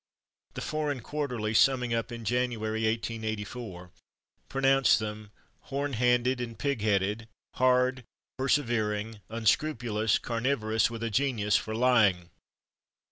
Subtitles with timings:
[0.55, 3.91] The /Foreign Quarterly/, summing up in January, 1844,
[4.49, 5.29] pronounced them
[5.65, 8.03] "horn handed and pig headed, hard,
[8.35, 12.31] persevering, unscrupulous, carnivorous, with a genius for lying."